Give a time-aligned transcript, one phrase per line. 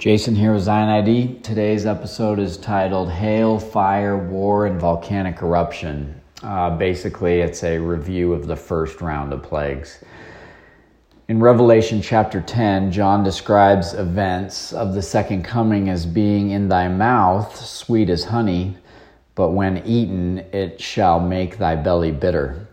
[0.00, 1.40] Jason here with Zion ID.
[1.42, 6.18] Today's episode is titled Hail, Fire, War, and Volcanic Eruption.
[6.42, 10.02] Uh, basically, it's a review of the first round of plagues.
[11.28, 16.88] In Revelation chapter 10, John describes events of the second coming as being in thy
[16.88, 18.78] mouth sweet as honey,
[19.34, 22.66] but when eaten, it shall make thy belly bitter.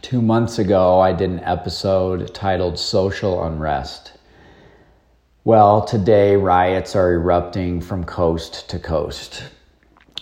[0.00, 4.12] Two months ago, I did an episode titled Social Unrest.
[5.46, 9.44] Well, today riots are erupting from coast to coast.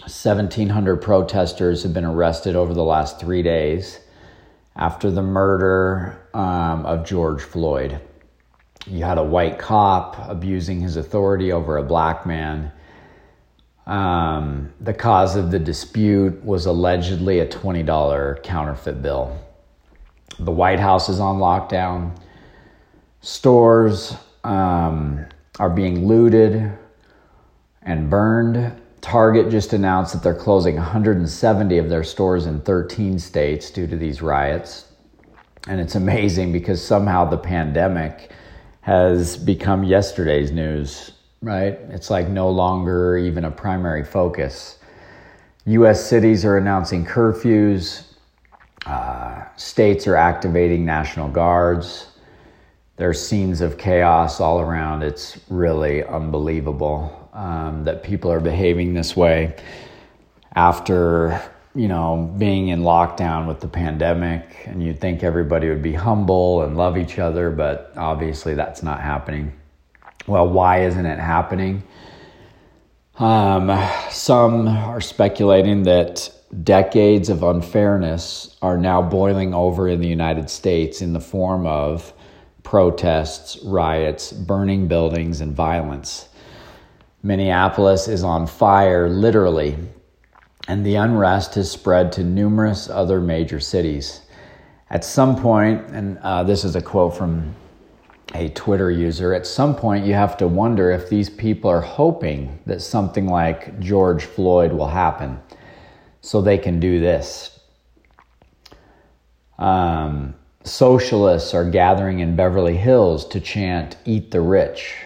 [0.00, 4.00] 1,700 protesters have been arrested over the last three days
[4.76, 8.02] after the murder um, of George Floyd.
[8.86, 12.70] You had a white cop abusing his authority over a black man.
[13.86, 19.40] Um, the cause of the dispute was allegedly a $20 counterfeit bill.
[20.38, 22.14] The White House is on lockdown.
[23.22, 25.24] Stores um,
[25.58, 26.72] are being looted
[27.82, 28.80] and burned.
[29.00, 33.96] Target just announced that they're closing 170 of their stores in 13 states due to
[33.96, 34.86] these riots.
[35.66, 38.30] And it's amazing because somehow the pandemic
[38.82, 41.78] has become yesterday's news, right?
[41.88, 44.78] It's like no longer even a primary focus.
[45.66, 48.04] US cities are announcing curfews,
[48.84, 52.08] uh, states are activating national guards
[52.96, 55.02] there's scenes of chaos all around.
[55.02, 59.56] It's really unbelievable um, that people are behaving this way
[60.54, 61.42] after
[61.74, 64.62] you know being in lockdown with the pandemic.
[64.66, 69.00] And you'd think everybody would be humble and love each other, but obviously that's not
[69.00, 69.52] happening.
[70.26, 71.82] Well, why isn't it happening?
[73.18, 73.70] Um,
[74.10, 76.30] some are speculating that
[76.62, 82.12] decades of unfairness are now boiling over in the United States in the form of
[82.64, 86.28] protests, riots, burning buildings, and violence.
[87.22, 89.76] Minneapolis is on fire, literally,
[90.66, 94.22] and the unrest has spread to numerous other major cities.
[94.90, 97.54] At some point, and uh, this is a quote from
[98.34, 102.58] a Twitter user, at some point you have to wonder if these people are hoping
[102.66, 105.40] that something like George Floyd will happen
[106.20, 107.60] so they can do this.
[109.58, 114.96] Um, socialists are gathering in Beverly Hills to chant, Eat the Rich.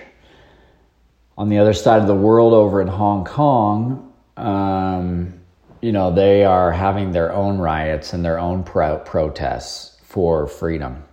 [1.37, 5.35] On the other side of the world, over in Hong Kong, um,
[5.81, 11.05] you know, they are having their own riots and their own pro- protests for freedom.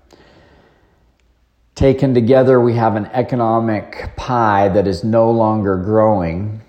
[1.76, 6.62] Taken together, we have an economic pie that is no longer growing,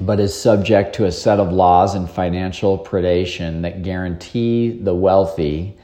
[0.00, 5.76] but is subject to a set of laws and financial predation that guarantee the wealthy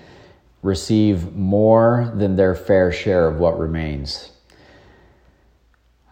[0.64, 4.30] receive more than their fair share of what remains.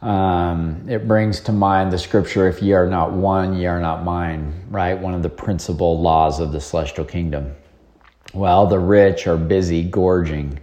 [0.03, 4.05] Um, it brings to mind the scripture, if ye are not one, ye are not
[4.05, 4.99] mine, right?
[4.99, 7.55] One of the principal laws of the celestial kingdom.
[8.35, 10.61] Well, the rich are busy gorging.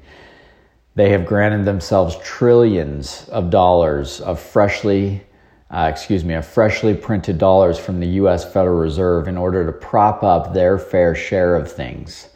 [0.93, 5.23] They have granted themselves trillions of dollars of freshly,
[5.71, 8.53] uh, excuse me, of freshly printed dollars from the U.S.
[8.53, 12.29] Federal Reserve in order to prop up their fair share of things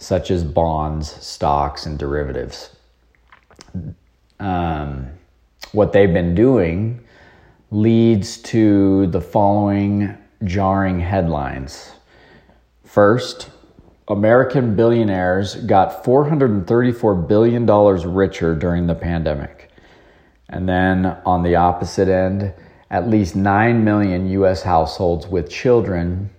[0.00, 2.74] such as bonds, stocks, and derivatives.
[4.40, 5.08] Um,
[5.72, 7.04] what they've been doing
[7.70, 11.92] leads to the following jarring headlines.
[12.82, 13.50] First,
[14.08, 17.66] American billionaires got $434 billion
[18.14, 19.70] richer during the pandemic.
[20.48, 22.54] And then on the opposite end,
[22.90, 26.30] at least 9 million US households with children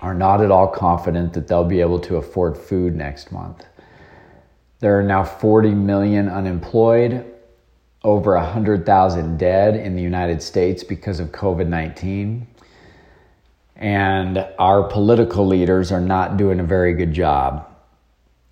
[0.00, 3.64] are not at all confident that they'll be able to afford food next month.
[4.80, 7.24] There are now 40 million unemployed,
[8.04, 12.46] over 100,000 dead in the United States because of COVID 19.
[13.76, 17.68] And our political leaders are not doing a very good job,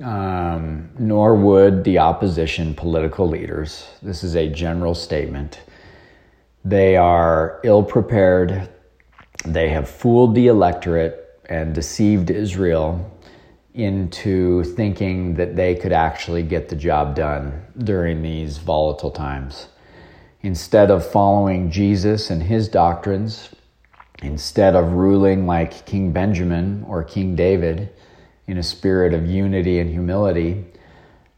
[0.02, 3.86] um, nor would the opposition political leaders.
[4.02, 5.60] This is a general statement.
[6.64, 8.68] They are ill prepared,
[9.44, 13.10] they have fooled the electorate and deceived Israel
[13.74, 19.66] into thinking that they could actually get the job done during these volatile times.
[20.42, 23.50] Instead of following Jesus and his doctrines,
[24.22, 27.90] instead of ruling like King Benjamin or King David
[28.46, 30.64] in a spirit of unity and humility,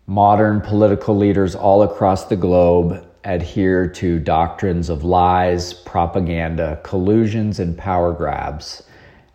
[0.06, 7.76] modern political leaders all across the globe adhere to doctrines of lies, propaganda, collusions, and
[7.78, 8.82] power grabs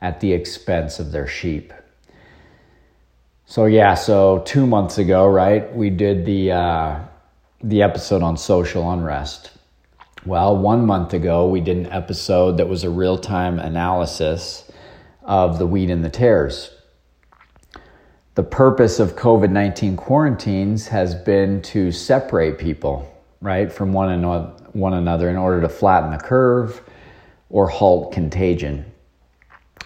[0.01, 1.73] at the expense of their sheep.
[3.45, 6.99] So yeah, so two months ago, right, we did the uh,
[7.63, 9.51] the episode on social unrest.
[10.25, 14.71] Well, one month ago, we did an episode that was a real time analysis
[15.23, 16.71] of the wheat and the tares.
[18.35, 23.11] The purpose of COVID 19 quarantines has been to separate people,
[23.41, 26.81] right, from one another, one another in order to flatten the curve
[27.49, 28.90] or halt contagion.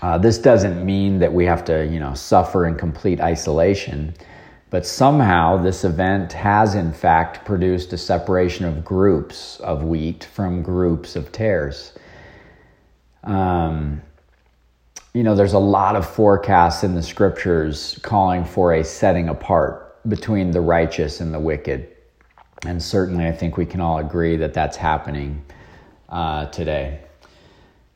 [0.02, 4.14] Uh, this doesn't mean that we have to, you know, suffer in complete isolation,
[4.70, 10.62] but somehow this event has in fact produced a separation of groups of wheat from
[10.62, 11.94] groups of tares.
[13.24, 14.02] Um,
[15.14, 19.98] you know, there's a lot of forecasts in the scriptures calling for a setting apart
[20.10, 21.88] between the righteous and the wicked.
[22.66, 25.44] And certainly, I think we can all agree that that's happening
[26.10, 27.00] uh, today.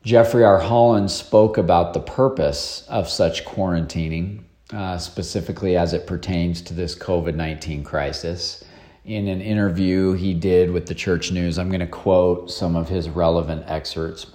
[0.02, 0.58] Jeffrey R.
[0.58, 6.94] Holland spoke about the purpose of such quarantining, uh, specifically as it pertains to this
[6.94, 8.64] COVID 19 crisis.
[9.04, 12.88] In an interview he did with the Church News, I'm going to quote some of
[12.88, 14.26] his relevant excerpts.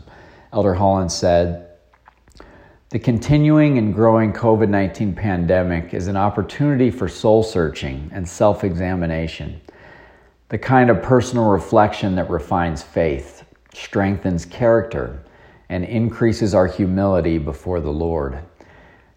[0.54, 1.66] Elder Holland said,
[2.90, 8.64] the continuing and growing COVID 19 pandemic is an opportunity for soul searching and self
[8.64, 9.60] examination,
[10.50, 15.26] the kind of personal reflection that refines faith, strengthens character,
[15.70, 18.40] and increases our humility before the Lord.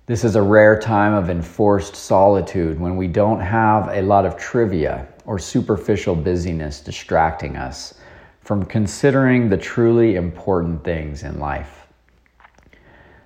[0.06, 4.38] This is a rare time of enforced solitude when we don't have a lot of
[4.38, 7.94] trivia or superficial busyness distracting us
[8.40, 11.86] from considering the truly important things in life.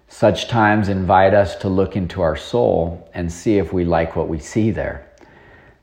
[0.08, 4.28] Such times invite us to look into our soul and see if we like what
[4.28, 5.08] we see there.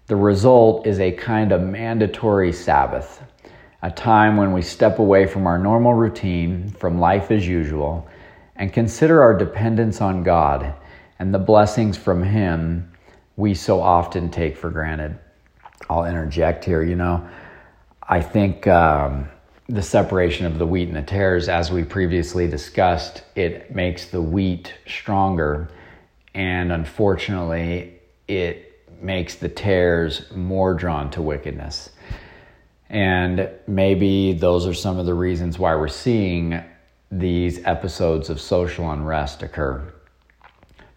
[0.08, 3.24] The result is a kind of mandatory Sabbath,
[3.82, 8.08] a time when we step away from our normal routine, from life as usual,
[8.56, 10.74] and consider our dependence on God
[11.18, 12.92] and the blessings from Him
[13.38, 15.18] we so often take for granted.
[15.90, 17.28] I'll interject here, you know,
[18.04, 18.68] I think.
[18.68, 19.30] Um,
[19.70, 24.22] the separation of the wheat and the tares, as we previously discussed, it makes the
[24.22, 25.70] wheat stronger.
[26.34, 31.92] And unfortunately, it makes the tares more drawn to wickedness.
[32.90, 36.64] And maybe those are some of the reasons why we're seeing
[37.12, 39.94] these episodes of social unrest occur.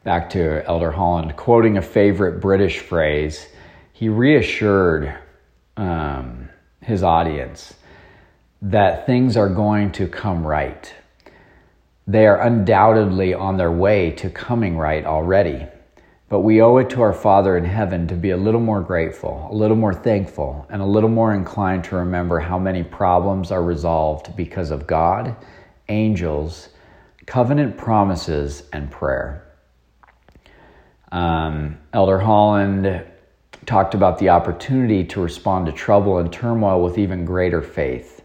[0.04, 3.46] Back to Elder Holland, quoting a favorite British phrase,
[3.92, 5.16] he reassured
[5.76, 6.48] um,
[6.80, 7.74] his audience
[8.62, 10.92] that things are going to come right.
[12.06, 15.66] They are undoubtedly on their way to coming right already.
[16.32, 19.48] But we owe it to our Father in heaven to be a little more grateful,
[19.50, 23.62] a little more thankful, and a little more inclined to remember how many problems are
[23.62, 25.36] resolved because of God,
[25.90, 26.70] angels,
[27.26, 29.46] covenant promises, and prayer.
[31.12, 33.04] Um, Elder Holland
[33.66, 38.22] talked about the opportunity to respond to trouble and turmoil with even greater faith.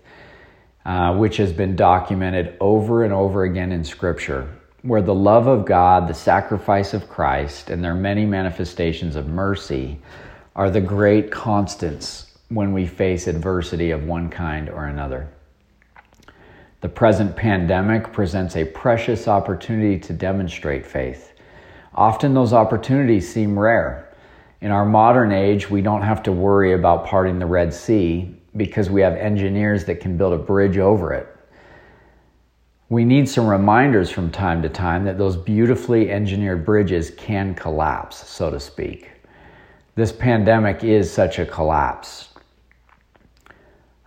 [0.86, 5.66] Uh, which has been documented over and over again in Scripture, where the love of
[5.66, 10.00] God, the sacrifice of Christ, and their many manifestations of mercy
[10.56, 15.30] are the great constants when we face adversity of one kind or another.
[16.82, 21.34] The present pandemic presents a precious opportunity to demonstrate faith.
[21.94, 24.16] Often those opportunities seem rare.
[24.62, 28.90] In our modern age, we don't have to worry about parting the Red Sea because
[28.90, 31.37] we have engineers that can build a bridge over it.
[32.90, 38.28] We need some reminders from time to time that those beautifully engineered bridges can collapse,
[38.30, 39.12] so to speak.
[39.96, 42.30] This pandemic is such a collapse.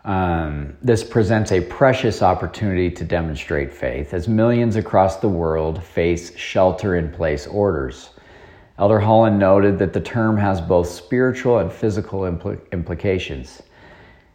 [0.04, 6.34] Um, this presents a precious opportunity to demonstrate faith as millions across the world face
[6.38, 8.10] shelter in place orders.
[8.78, 13.60] Elder Holland noted that the term has both spiritual and physical impl- implications.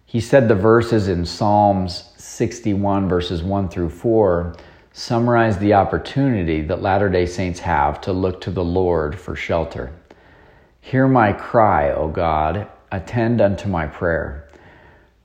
[0.06, 4.56] He said the verses in Psalms 61, verses 1 through 4,
[4.94, 9.92] summarize the opportunity that Latter day Saints have to look to the Lord for shelter.
[10.80, 14.48] Hear my cry, O God, attend unto my prayer.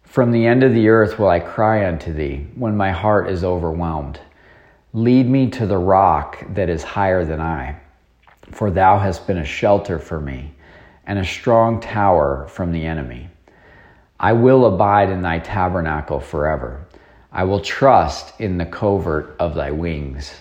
[0.02, 3.44] From the end of the earth will I cry unto thee when my heart is
[3.44, 4.18] overwhelmed.
[4.94, 7.78] Lead me to the rock that is higher than I,
[8.50, 10.54] for thou hast been a shelter for me
[11.06, 13.28] and a strong tower from the enemy.
[14.23, 16.85] I will abide in thy tabernacle forever.
[17.33, 20.35] I will trust in the covert of thy wings.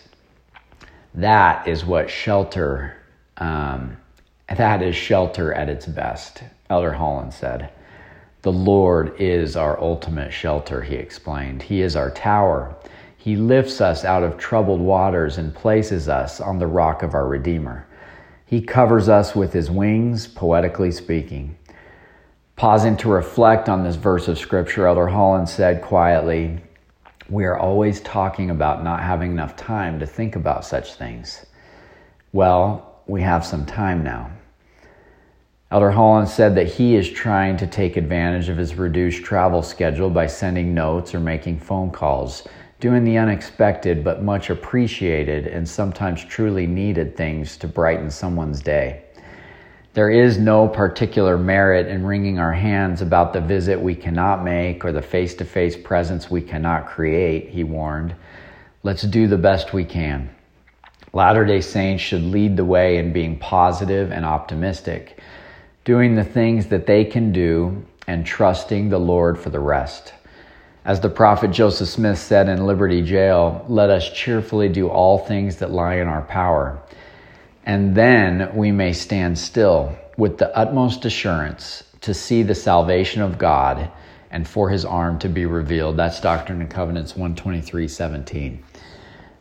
[1.15, 2.97] That is what shelter,
[3.37, 3.95] um,
[4.53, 7.69] that is shelter at its best, Elder Holland said.
[8.41, 11.63] The Lord is our ultimate shelter, he explained.
[11.63, 12.75] He is our tower.
[13.17, 17.27] He lifts us out of troubled waters and places us on the rock of our
[17.27, 17.85] Redeemer.
[18.45, 21.55] He covers us with his wings, poetically speaking.
[22.59, 26.57] Pausing to reflect on this verse of scripture, Elder Holland said quietly,
[27.29, 31.45] We are always talking about not having enough time to think about such things.
[32.33, 34.31] Well, we have some time now.
[35.71, 40.09] Elder Holland said that he is trying to take advantage of his reduced travel schedule
[40.09, 42.45] by sending notes or making phone calls,
[42.81, 49.05] doing the unexpected but much appreciated and sometimes truly needed things to brighten someone's day.
[49.93, 54.85] There is no particular merit in wringing our hands about the visit we cannot make
[54.85, 58.15] or the face to face presence we cannot create, he warned.
[58.83, 60.29] Let's do the best we can.
[61.11, 65.19] Latter day Saints should lead the way in being positive and optimistic
[65.89, 70.13] doing the things that they can do, and trusting the Lord for the rest.
[70.85, 75.55] As the prophet Joseph Smith said in Liberty Jail, let us cheerfully do all things
[75.55, 76.79] that lie in our power.
[77.69, 83.37] And then we may stand still with the utmost assurance to see the salvation of
[83.37, 83.91] God
[84.31, 85.95] and for his arm to be revealed.
[85.95, 88.63] That's Doctrine and Covenants 123 17.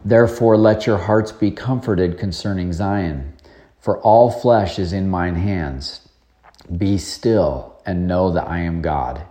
[0.04, 3.32] Therefore, let your hearts be comforted concerning Zion,
[3.80, 6.06] for all flesh is in mine hands.
[6.76, 9.22] Be still and know that I am God.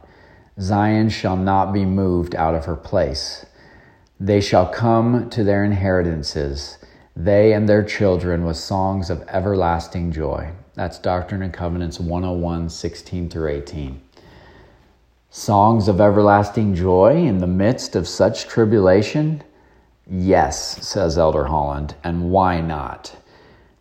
[0.60, 3.46] Zion shall not be moved out of her place.
[4.20, 6.80] They shall come to their inheritances,
[7.18, 10.52] they and their children, with songs of everlasting joy.
[10.76, 14.00] That's Doctrine and Covenants 101, 16 through 18.
[15.32, 19.44] Songs of everlasting joy in the midst of such tribulation?
[20.06, 23.16] Yes, says Elder Holland, and why not?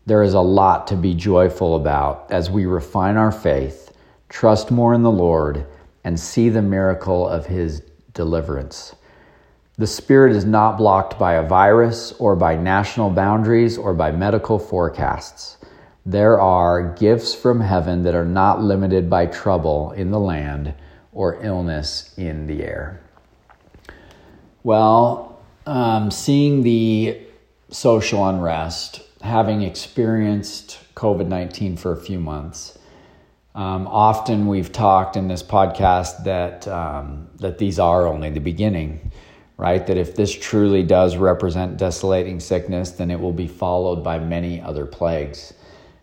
[0.06, 3.92] There is a lot to be joyful about as we refine our faith,
[4.30, 5.66] trust more in the Lord,
[6.04, 7.82] and see the miracle of His
[8.14, 8.94] deliverance.
[9.78, 14.58] The Spirit is not blocked by a virus or by national boundaries or by medical
[14.58, 15.58] forecasts.
[16.06, 20.72] There are gifts from heaven that are not limited by trouble in the land
[21.12, 23.02] or illness in the air.
[24.62, 27.20] Well, um, seeing the
[27.68, 32.78] social unrest having experienced COVID 19 for a few months,
[33.54, 39.10] um, often we've talked in this podcast that, um, that these are only the beginning,
[39.56, 39.86] right?
[39.86, 44.60] That if this truly does represent desolating sickness, then it will be followed by many
[44.60, 45.54] other plagues.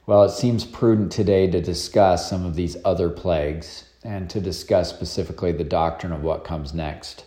[0.06, 4.90] Well, it seems prudent today to discuss some of these other plagues and to discuss
[4.90, 7.26] specifically the doctrine of what comes next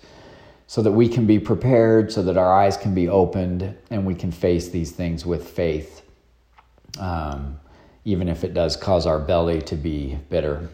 [0.67, 4.15] so that we can be prepared, so that our eyes can be opened, and we
[4.15, 6.03] can face these things with faith,
[6.99, 7.59] um,
[8.05, 10.69] even if it does cause our belly to be bitter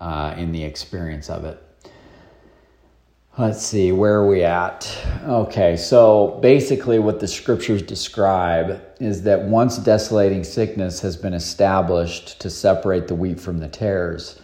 [0.00, 1.62] uh, in the experience of it.
[3.38, 4.94] Let's see, where are we at?
[5.24, 12.40] Okay, so basically, what the scriptures describe is that once desolating sickness has been established
[12.40, 14.40] to separate the wheat from the tares,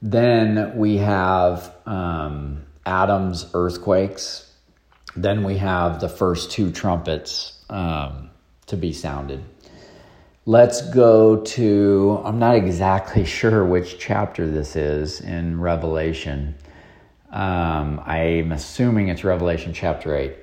[0.00, 1.74] then we have.
[1.84, 4.50] Um, Adam's earthquakes.
[5.14, 8.30] Then we have the first two trumpets um,
[8.66, 9.44] to be sounded.
[10.46, 16.54] Let's go to, I'm not exactly sure which chapter this is in Revelation.
[17.30, 20.34] Um, I'm assuming it's Revelation chapter 8.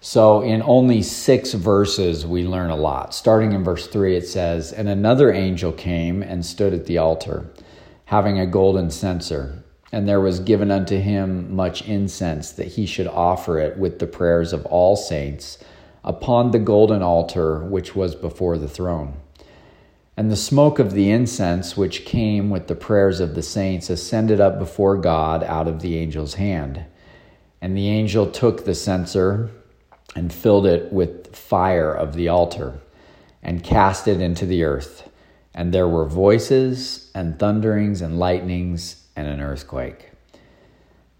[0.00, 3.14] So, in only six verses, we learn a lot.
[3.14, 7.50] Starting in verse 3, it says, And another angel came and stood at the altar,
[8.06, 9.64] having a golden censer
[9.94, 14.08] and there was given unto him much incense that he should offer it with the
[14.08, 15.56] prayers of all saints
[16.02, 19.14] upon the golden altar which was before the throne.
[20.16, 24.40] And the smoke of the incense which came with the prayers of the saints ascended
[24.40, 26.84] up before God out of the angel's hand.
[27.60, 29.50] And the angel took the censer
[30.14, 32.80] and filled it with fire of the altar
[33.42, 35.10] and cast it into the earth.
[35.52, 40.10] And there were voices and thunderings and lightnings and an earthquake.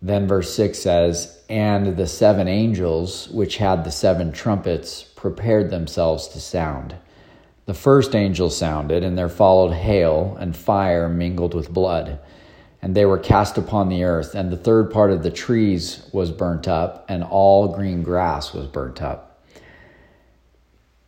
[0.00, 6.28] Then verse 6 says, And the seven angels, which had the seven trumpets, prepared themselves
[6.28, 6.96] to sound.
[7.66, 12.20] The first angel sounded, and there followed hail and fire mingled with blood.
[12.82, 16.30] And they were cast upon the earth, and the third part of the trees was
[16.30, 19.42] burnt up, and all green grass was burnt up.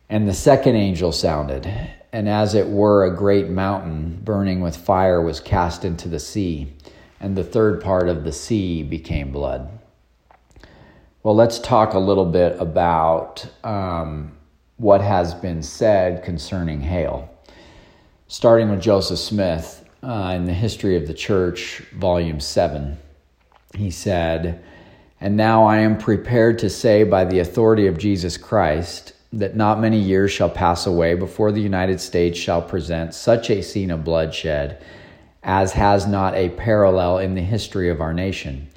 [0.09, 1.71] And the second angel sounded,
[2.11, 6.73] and as it were a great mountain burning with fire was cast into the sea
[7.19, 9.69] and the third part of the sea became blood.
[11.23, 14.36] Well, let's talk a little bit about um,
[14.77, 17.29] what has been said concerning hail.
[18.27, 22.97] Starting with Joseph Smith uh, in the History of the Church, Volume 7,
[23.75, 24.63] he said,
[25.19, 29.81] And now I am prepared to say by the authority of Jesus Christ that not
[29.81, 34.03] many years shall pass away before the United States shall present such a scene of
[34.03, 34.83] bloodshed
[35.43, 38.67] as has not a parallel in the history of our nation.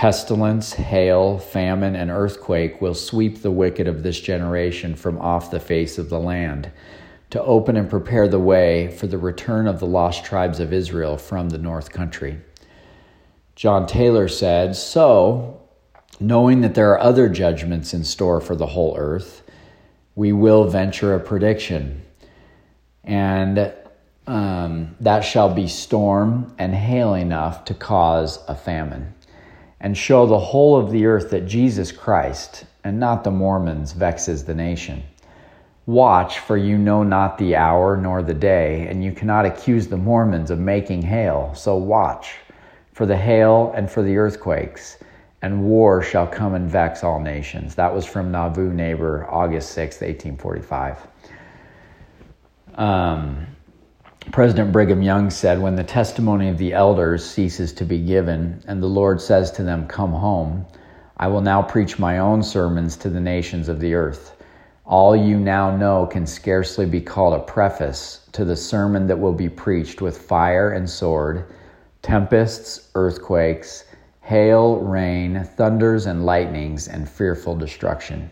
[0.00, 5.60] Pestilence, hail, famine, and earthquake will sweep the wicked of this generation from off the
[5.60, 6.70] face of the land,
[7.28, 11.18] to open and prepare the way for the return of the lost tribes of Israel
[11.18, 12.40] from the north country.
[13.54, 15.60] John Taylor said, So,
[16.18, 19.42] knowing that there are other judgments in store for the whole earth,
[20.14, 22.00] we will venture a prediction.
[23.04, 23.70] And
[24.26, 29.12] um, that shall be storm and hail enough to cause a famine
[29.80, 34.44] and show the whole of the earth that Jesus Christ, and not the Mormons, vexes
[34.44, 35.02] the nation.
[35.86, 39.96] Watch, for you know not the hour nor the day, and you cannot accuse the
[39.96, 41.52] Mormons of making hail.
[41.54, 42.34] So watch
[42.92, 44.98] for the hail and for the earthquakes,
[45.42, 47.74] and war shall come and vex all nations.
[47.74, 50.98] That was from Nauvoo Neighbor, August 6, 1845.
[52.74, 53.46] Um,
[54.32, 58.80] President Brigham Young said, When the testimony of the elders ceases to be given, and
[58.80, 60.66] the Lord says to them, Come home,
[61.16, 64.36] I will now preach my own sermons to the nations of the earth.
[64.84, 69.32] All you now know can scarcely be called a preface to the sermon that will
[69.32, 71.46] be preached with fire and sword,
[72.00, 73.84] tempests, earthquakes,
[74.20, 78.30] hail, rain, thunders and lightnings, and fearful destruction.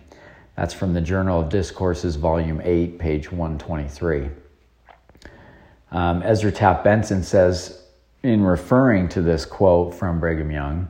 [0.55, 4.31] That's from the Journal of Discourses, Volume 8, page 123.
[5.91, 7.83] Um, Ezra Taft Benson says,
[8.23, 10.89] in referring to this quote from Brigham Young,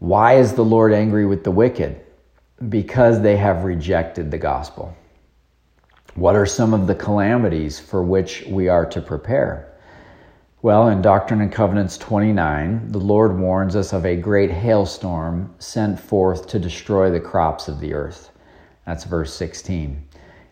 [0.00, 2.00] why is the Lord angry with the wicked?
[2.68, 4.96] Because they have rejected the gospel.
[6.14, 9.72] What are some of the calamities for which we are to prepare?
[10.60, 15.98] Well, in Doctrine and Covenants 29, the Lord warns us of a great hailstorm sent
[15.98, 18.30] forth to destroy the crops of the earth.
[18.86, 20.06] That's verse 16.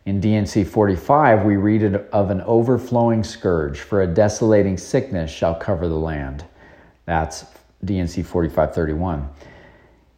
[0.07, 5.89] In D&C 45, we read of an overflowing scourge, for a desolating sickness shall cover
[5.89, 6.45] the land.
[7.05, 7.45] That's
[7.85, 9.29] D&C 4531.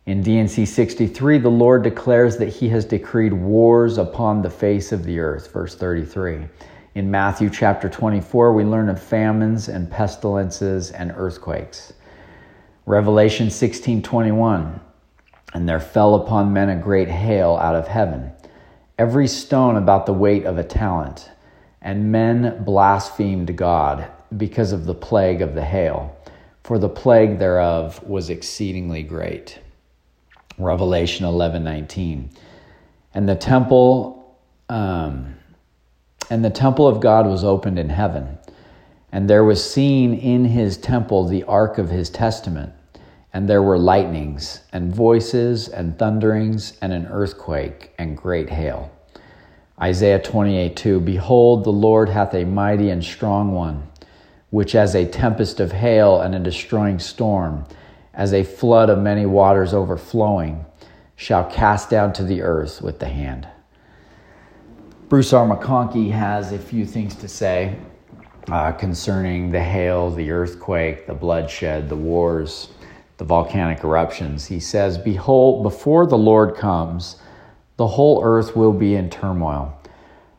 [0.06, 5.02] In D&C 63, the Lord declares that he has decreed wars upon the face of
[5.04, 6.46] the earth, verse 33.
[6.94, 11.92] In Matthew chapter 24, we learn of famines and pestilences and earthquakes.
[12.86, 14.78] Revelation 16:21,
[15.54, 18.32] and there fell upon men a great hail out of heaven
[19.02, 21.28] every stone about the weight of a talent.
[21.80, 26.16] And men blasphemed God because of the plague of the hail,
[26.62, 29.58] for the plague thereof was exceedingly great.
[30.56, 32.30] Revelation 11 19.
[33.12, 34.38] And the temple,
[34.68, 35.34] um,
[36.30, 38.38] and the temple of God was opened in heaven,
[39.10, 42.72] and there was seen in his temple the ark of his testament
[43.32, 48.90] and there were lightnings, and voices, and thunderings, and an earthquake, and great hail.
[49.80, 53.88] Isaiah 28 2 Behold, the Lord hath a mighty and strong one,
[54.50, 57.64] which as a tempest of hail and a destroying storm,
[58.12, 60.66] as a flood of many waters overflowing,
[61.16, 63.48] shall cast down to the earth with the hand.
[65.08, 65.46] Bruce R.
[65.46, 67.76] McConkie has a few things to say
[68.48, 72.68] uh, concerning the hail, the earthquake, the bloodshed, the wars
[73.22, 74.46] the volcanic eruptions.
[74.46, 77.22] He says, Behold, before the Lord comes,
[77.76, 79.80] the whole earth will be in turmoil.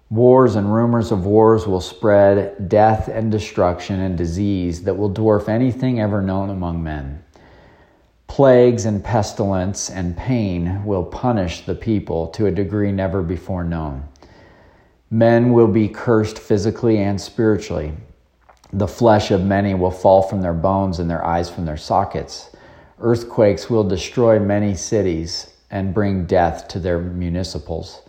[0.10, 5.48] Wars and rumors of wars will spread, death and destruction and disease that will dwarf
[5.48, 7.24] anything ever known among men.
[8.28, 14.04] Plagues and pestilence and pain will punish the people to a degree never before known.
[15.10, 17.93] Men will be cursed physically and spiritually.
[18.74, 22.50] The flesh of many will fall from their bones and their eyes from their sockets.
[23.00, 28.04] Earthquakes will destroy many cities and bring death to their municipals.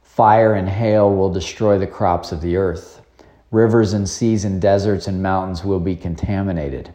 [0.00, 3.02] Fire and hail will destroy the crops of the earth.
[3.50, 6.94] Rivers and seas and deserts and mountains will be contaminated.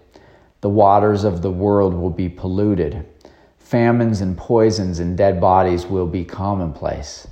[0.62, 3.06] The waters of the world will be polluted.
[3.60, 7.28] Famines and poisons and dead bodies will be commonplace.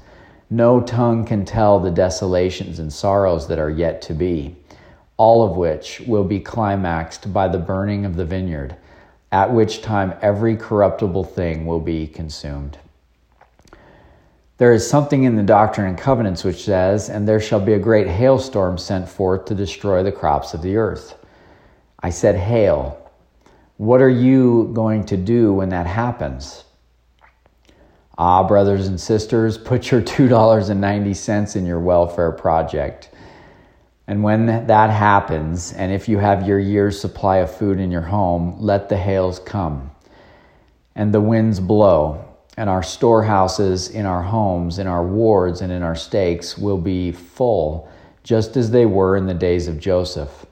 [0.50, 4.58] No tongue can tell the desolations and sorrows that are yet to be,
[5.15, 8.76] all of which will be climaxed by the burning of the vineyard
[9.32, 12.78] at which time every corruptible thing will be consumed.
[14.58, 17.80] There is something in the Doctrine and Covenants which says, And there shall be a
[17.80, 21.15] great hailstorm sent forth to destroy the crops of the earth.
[22.02, 22.98] I said, Hail.
[23.78, 26.65] What are you going to do when that happens?
[28.18, 33.12] Ah, brothers and sisters, put your $2.90 in your welfare project.
[34.10, 38.02] And when that happens, and if you have your year's supply of food in your
[38.02, 39.91] home, let the hails come
[40.95, 42.26] and the winds blow,
[42.58, 47.12] and our storehouses in our homes, in our wards, and in our stakes will be
[47.12, 47.88] full,
[48.24, 50.48] just as they were in the days of Joseph.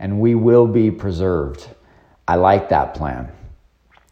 [0.00, 1.68] and we will be preserved.
[2.26, 3.30] I like that plan.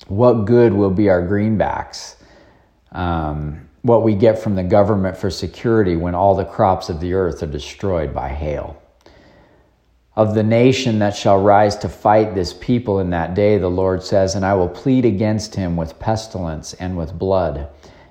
[0.07, 2.15] What good will be our greenbacks?
[2.93, 7.15] Um, what we get from the government for security when all the crops of the
[7.15, 8.80] earth are destroyed by hail.
[10.21, 14.03] Of the nation that shall rise to fight this people in that day, the Lord
[14.03, 17.69] says, and I will plead against him with pestilence and with blood,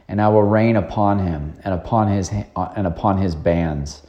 [0.08, 4.02] and I will rain upon him and upon his and upon his bands,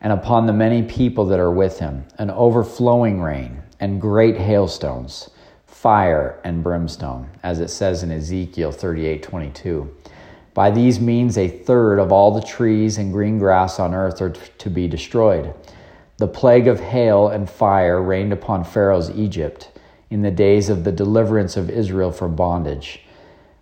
[0.00, 5.30] and upon the many people that are with him, an overflowing rain and great hailstones,
[5.64, 9.88] fire and brimstone, as it says in Ezekiel 38:22.
[10.54, 14.30] By these means, a third of all the trees and green grass on earth are
[14.30, 15.54] to be destroyed.
[16.16, 19.70] The plague of hail and fire rained upon Pharaoh's Egypt
[20.10, 23.00] in the days of the deliverance of Israel from bondage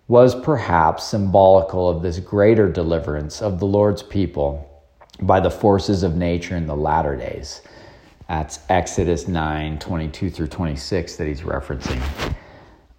[0.07, 4.69] was perhaps symbolical of this greater deliverance of the Lord's people
[5.21, 7.61] by the forces of nature in the latter days.
[8.27, 12.01] That's Exodus 9 22 through 26 that he's referencing.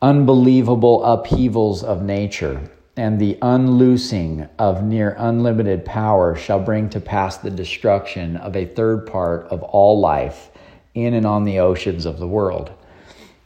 [0.02, 2.60] Unbelievable upheavals of nature
[2.96, 8.66] and the unloosing of near unlimited power shall bring to pass the destruction of a
[8.66, 10.50] third part of all life
[10.94, 12.70] in and on the oceans of the world.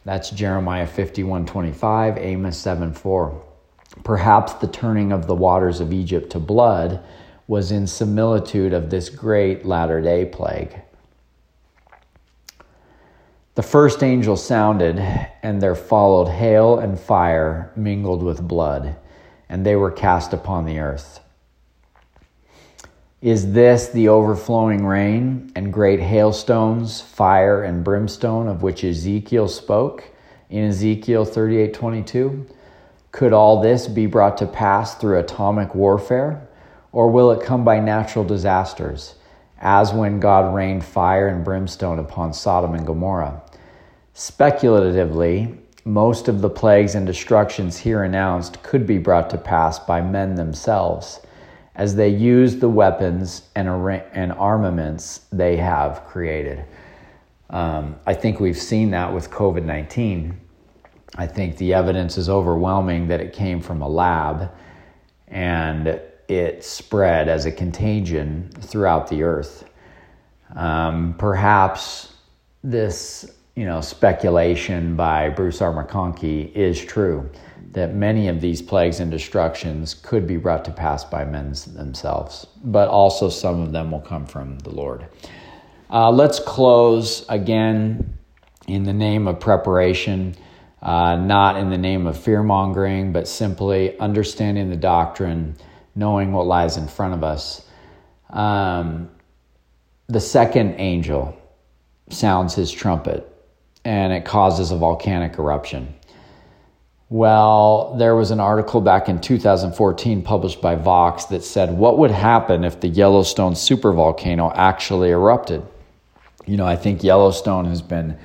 [0.05, 3.41] That's Jeremiah 51:25, Amos 7 4.
[4.03, 7.03] Perhaps the turning of the waters of Egypt to blood
[7.47, 10.79] was in similitude of this great latter-day plague.
[13.55, 14.99] The first angel sounded,
[15.41, 18.95] and there followed hail and fire mingled with blood
[19.49, 21.19] and they were cast upon the earth.
[23.21, 30.05] Is this the overflowing rain and great hailstones, fire and brimstone of which Ezekiel spoke
[30.49, 32.45] in Ezekiel 38:22?
[33.11, 36.47] Could all this be brought to pass through atomic warfare,
[36.93, 39.15] or will it come by natural disasters,
[39.59, 43.41] as when God rained fire and brimstone upon Sodom and Gomorrah?
[44.13, 50.01] Speculatively, most of the plagues and destructions here announced could be brought to pass by
[50.01, 51.21] men themselves,
[51.75, 53.67] as they use the weapons and,
[54.13, 56.65] and armaments they have created.
[57.49, 60.39] Um, I think we've seen that with COVID 19.
[61.15, 64.51] I think the evidence is overwhelming that it came from a lab
[65.27, 69.67] and it spread as a contagion throughout the earth.
[70.55, 72.13] Um, perhaps
[72.63, 75.73] this you know, speculation by Bruce R.
[75.73, 77.29] McConkie is true
[77.73, 82.47] that many of these plagues and destructions could be brought to pass by men themselves,
[82.63, 85.07] but also some of them will come from the Lord.
[85.89, 88.17] Uh, let's close again
[88.65, 90.37] in the name of preparation,
[90.81, 95.57] uh, not in the name of fear mongering, but simply understanding the doctrine,
[95.95, 97.67] knowing what lies in front of us.
[98.29, 99.09] Um,
[100.07, 101.37] the second angel
[102.09, 103.28] sounds his trumpet
[103.89, 105.91] and it causes a volcanic eruption.
[107.09, 112.11] Well, there was an article back in 2014 published by Vox that said, What would
[112.11, 115.63] happen if the Yellowstone supervolcano actually erupted?
[116.45, 118.15] You know, I think Yellowstone has been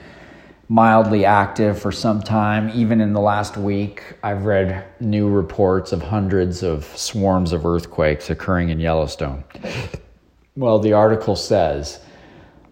[0.68, 2.70] mildly active for some time.
[2.74, 8.28] Even in the last week, I've read new reports of hundreds of swarms of earthquakes
[8.28, 9.44] occurring in Yellowstone.
[10.56, 11.98] Well, the article says,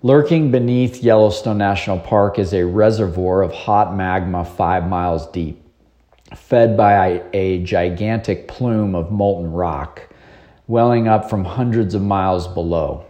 [0.04, 5.62] Lurking beneath Yellowstone National Park is a reservoir of hot magma five miles deep,
[6.34, 10.08] fed by a, gigantic plume of molten rock
[10.66, 13.06] welling up from hundreds of miles below.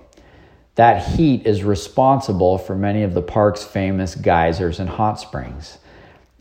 [0.74, 5.78] That heat is responsible for many of the park's famous geysers and hot springs.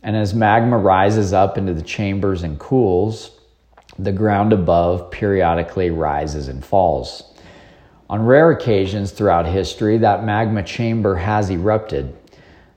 [0.02, 3.30] And as magma rises up into the chambers and cools,
[3.98, 7.31] the ground above periodically rises and falls.
[8.12, 12.14] On rare occasions throughout history, that magma chamber has erupted.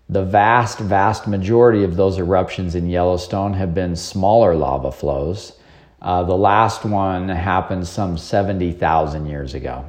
[0.08, 5.60] The vast, vast majority of those eruptions in Yellowstone have been smaller lava flows.
[6.02, 9.84] Uh, the last one happened some 70,000 years ago.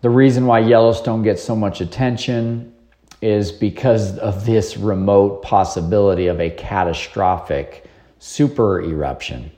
[0.00, 2.72] The reason why Yellowstone gets so much attention
[3.20, 9.50] is because of this remote possibility of a catastrophic super eruption.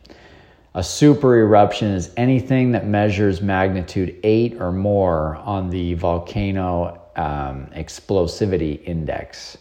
[0.76, 7.68] A super eruption is anything that measures magnitude 8 or more on the volcano um,
[7.76, 9.56] explosivity index.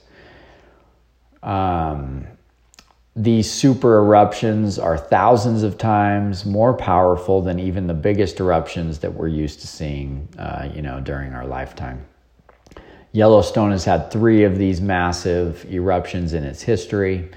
[1.43, 2.26] Um,
[3.15, 9.13] these super eruptions are thousands of times more powerful than even the biggest eruptions that
[9.13, 12.04] we're used to seeing, uh, you know, during our lifetime.
[13.12, 17.30] Yellowstone has had three of these massive eruptions in its history.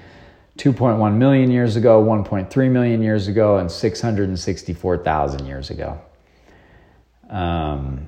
[0.57, 5.99] 2.1 million years ago, 1.3 million years ago, and 664,000 years ago.
[7.29, 8.07] Um,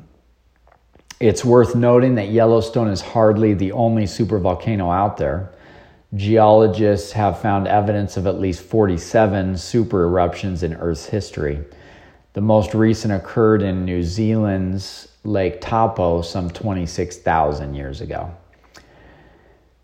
[1.19, 5.51] It's worth noting that Yellowstone is hardly the only supervolcano out there.
[6.15, 11.59] Geologists have found evidence of at least 47 super eruptions in Earth's history.
[12.33, 18.31] The most recent occurred in New Zealand's Lake Taupo some 26,000 years ago.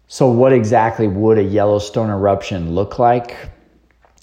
[0.08, 3.50] So, what exactly would a Yellowstone eruption look like?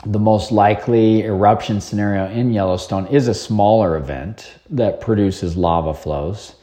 [0.07, 6.55] The most likely eruption scenario in Yellowstone is a smaller event that produces lava flows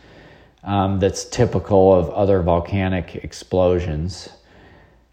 [0.63, 4.29] um, that's typical of other volcanic explosions.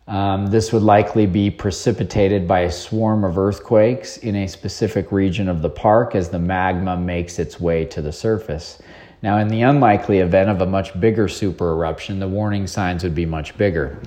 [0.06, 5.48] Um, this would likely be precipitated by a swarm of earthquakes in a specific region
[5.48, 8.80] of the park as the magma makes its way to the surface.
[9.26, 13.16] Now, in the unlikely event of a much bigger super eruption, the warning signs would
[13.16, 13.98] be much bigger.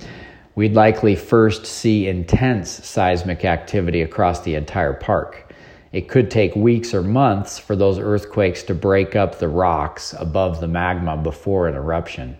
[0.55, 5.53] We'd likely first see intense seismic activity across the entire park.
[5.91, 10.62] It could take weeks or months for those earthquakes to break up the rocks above
[10.62, 12.38] the magma before an eruption.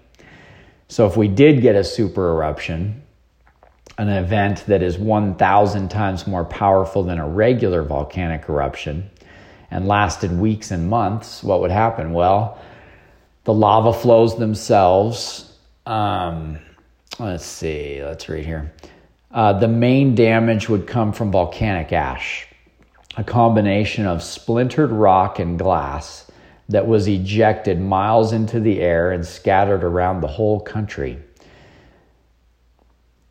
[0.88, 3.04] So, if we did get a super eruption,
[3.98, 9.10] an event that is 1,000 times more powerful than a regular volcanic eruption
[9.70, 12.14] and lasted weeks and months, what would happen?
[12.14, 12.58] Well,
[13.44, 15.54] the lava flows themselves.
[15.86, 16.60] Um,
[17.20, 18.74] let's see, let's read here.
[19.32, 22.48] Uh, the main damage would come from volcanic ash,
[23.18, 26.32] a combination of splintered rock and glass
[26.68, 31.20] that was ejected miles into the air and scattered around the whole country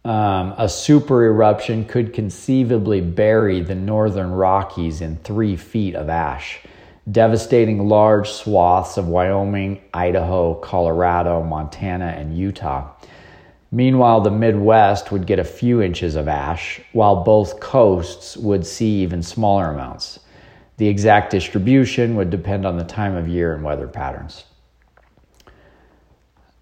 [0.09, 6.61] um, a super eruption could conceivably bury the northern Rockies in three feet of ash,
[7.11, 12.91] devastating large swaths of Wyoming, Idaho, Colorado, Montana, and Utah.
[13.71, 19.03] Meanwhile, the Midwest would get a few inches of ash, while both coasts would see
[19.03, 20.21] even smaller amounts.
[20.79, 24.45] The exact distribution would depend on the time of year and weather patterns.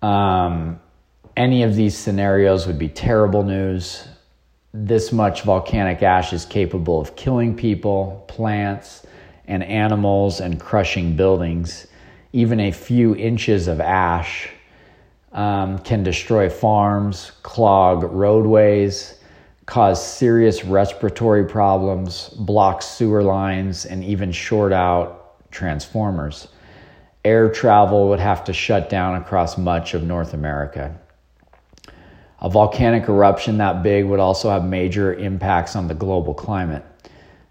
[0.03, 0.81] Um,
[1.37, 4.09] any of these scenarios would be terrible news.
[4.73, 9.07] This much volcanic ash is capable of killing people, plants,
[9.47, 11.87] and animals and crushing buildings.
[12.33, 14.49] Even a few inches of ash
[15.33, 19.21] um, can destroy farms, clog roadways,
[19.67, 26.49] cause serious respiratory problems, block sewer lines, and even short out transformers.
[27.25, 30.97] Air travel would have to shut down across much of North America.
[32.41, 36.85] A volcanic eruption that big would also have major impacts on the global climate.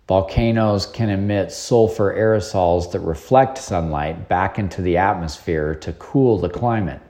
[0.07, 6.49] Volcanoes can emit sulfur aerosols that reflect sunlight back into the atmosphere to cool the
[6.49, 7.01] climate.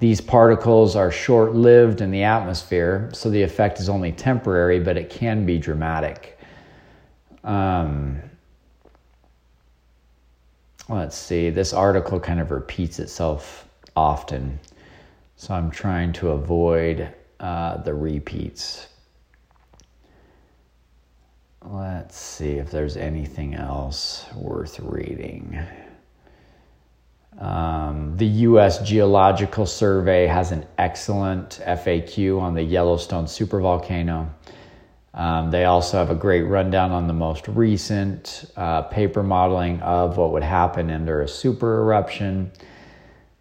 [0.00, 4.96] These particles are short lived in the atmosphere, so the effect is only temporary, but
[4.96, 6.38] it can be dramatic.
[7.44, 8.20] Um,
[10.88, 14.58] let's see, this article kind of repeats itself often.
[15.36, 18.88] So I'm trying to avoid uh, the repeats.
[21.70, 25.60] Let's see if there's anything else worth reading.
[27.38, 28.78] Um, the U.S.
[28.88, 34.30] Geological Survey has an excellent FAQ on the Yellowstone supervolcano.
[35.12, 40.16] Um, they also have a great rundown on the most recent uh, paper modeling of
[40.16, 42.50] what would happen under a super eruption.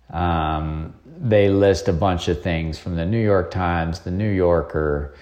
[0.10, 5.16] Um, they list a bunch of things from the New York Times, the New Yorker.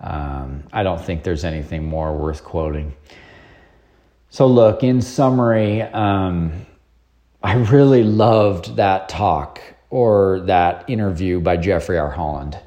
[0.00, 2.94] Um, I don't think there's anything more worth quoting.
[4.30, 6.66] So, look, in summary, um,
[7.42, 9.60] I really loved that talk
[9.90, 12.10] or that interview by Jeffrey R.
[12.10, 12.58] Holland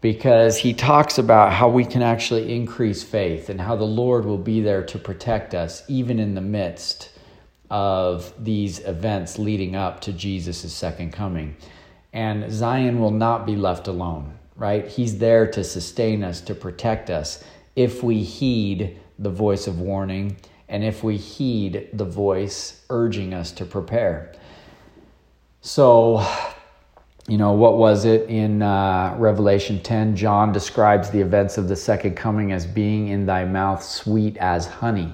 [0.00, 4.38] because he talks about how we can actually increase faith and how the Lord will
[4.38, 7.10] be there to protect us even in the midst
[7.70, 11.56] of these events leading up to Jesus' second coming.
[12.12, 14.86] And Zion will not be left alone, right?
[14.86, 17.42] He's there to sustain us, to protect us,
[17.76, 20.36] if we heed the voice of warning
[20.68, 24.34] and if we heed the voice urging us to prepare.
[25.62, 26.26] So,
[27.26, 30.14] you know, what was it in uh, Revelation 10?
[30.14, 34.66] John describes the events of the second coming as being in thy mouth sweet as
[34.66, 35.10] honey.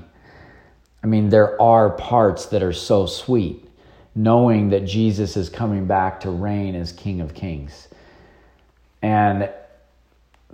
[1.04, 3.68] I mean, there are parts that are so sweet
[4.16, 7.87] knowing that Jesus is coming back to reign as King of Kings.
[9.07, 9.49] And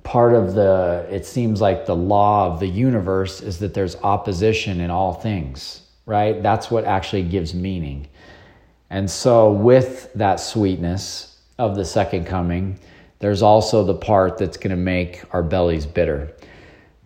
[0.03, 4.83] part of the, it seems like the law of the universe is that there's opposition
[4.83, 6.43] in all things, right?
[6.43, 8.09] That's what actually gives meaning.
[8.91, 12.79] And so, with that sweetness of the second coming,
[13.21, 16.37] there's also the part that's going to make our bellies bitter.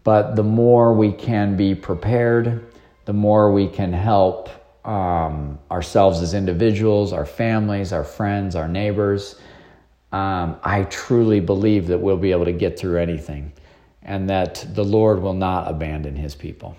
[0.03, 2.73] But the more we can be prepared,
[3.05, 4.49] the more we can help
[4.85, 9.37] um, ourselves as individuals, our families, our friends, our neighbors,
[10.17, 13.53] um, I truly believe that we'll be able to get through anything
[14.03, 16.75] and that the Lord will not abandon his people.